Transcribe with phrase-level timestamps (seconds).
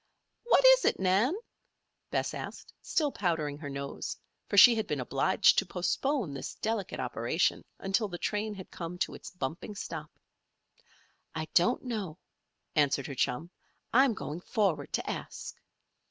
[0.45, 1.35] "What is it, Nan?"
[2.09, 4.17] Bess asked, still powdering her nose,
[4.49, 8.97] for she had been obliged to postpone this delicate operation until the train had come
[8.97, 10.09] to its bumping stop.
[11.35, 12.17] "I don't know,"
[12.75, 13.51] answered her chum.
[13.93, 15.53] "I'm going forward to ask."